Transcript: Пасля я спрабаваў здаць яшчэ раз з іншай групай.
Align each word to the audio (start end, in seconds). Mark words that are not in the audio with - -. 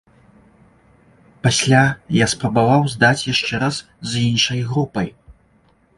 Пасля 1.47 1.83
я 2.17 2.25
спрабаваў 2.33 2.81
здаць 2.95 3.27
яшчэ 3.33 3.55
раз 3.65 3.75
з 4.15 4.25
іншай 4.31 4.61
групай. 4.71 5.07